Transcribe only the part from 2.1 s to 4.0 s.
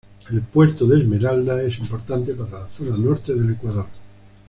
para la zona norte del Ecuador.